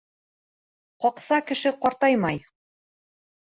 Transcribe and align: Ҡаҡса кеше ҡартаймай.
Ҡаҡса 1.05 1.39
кеше 1.51 1.73
ҡартаймай. 1.85 2.41